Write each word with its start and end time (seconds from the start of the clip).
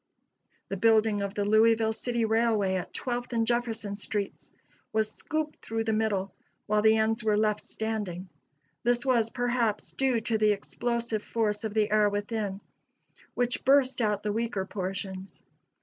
The 0.69 0.77
building 0.77 1.21
of 1.21 1.35
the 1.35 1.45
Louisville 1.45 1.93
City 1.93 2.25
Railway 2.25 2.73
at 2.73 2.91
Twelfth 2.91 3.33
and 3.33 3.45
Jefferson 3.45 3.95
streets 3.95 4.51
was 4.91 5.11
scooped 5.11 5.61
through 5.63 5.83
the 5.83 5.93
middle, 5.93 6.33
while 6.65 6.81
the 6.81 6.97
ends 6.97 7.23
were 7.23 7.37
left 7.37 7.61
standing. 7.61 8.27
This 8.81 9.05
was, 9.05 9.29
perhaps, 9.29 9.91
due 9.91 10.19
to 10.21 10.39
the 10.39 10.53
explosive 10.53 11.21
force 11.21 11.63
of 11.63 11.75
the 11.75 11.91
air 11.91 12.09
within, 12.09 12.61
which 13.35 13.63
burst 13.63 14.01
out 14.01 14.23
the 14.23 14.33
weaker 14.33 14.65
portions. 14.65 15.43